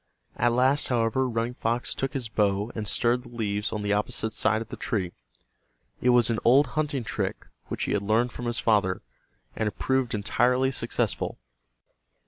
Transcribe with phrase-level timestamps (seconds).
[0.35, 4.31] At last, however, Running Fox took his bow and stirred the leaves on the opposite
[4.33, 5.11] side of the tree.
[6.01, 9.03] It was an old hunting trick which he had learned from his father,
[9.55, 11.37] and it proved entirely successful.